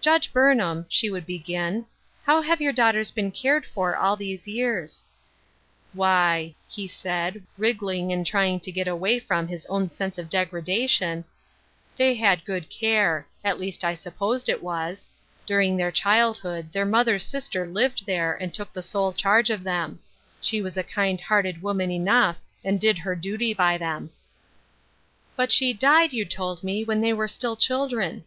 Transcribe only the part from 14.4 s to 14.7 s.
it